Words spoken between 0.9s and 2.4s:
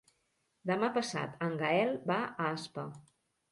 passat en Gaël va